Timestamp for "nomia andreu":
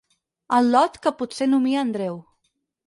1.53-2.21